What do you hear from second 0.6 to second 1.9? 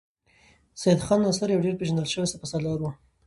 سیدال خان ناصر یو ډېر